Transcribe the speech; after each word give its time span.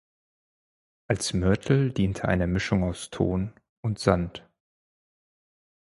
Als 1.07 1.33
Mörtel 1.35 1.91
diente 1.91 2.27
eine 2.27 2.47
Mischung 2.47 2.83
aus 2.83 3.11
Ton 3.11 3.53
und 3.83 3.99
Sand. 3.99 4.49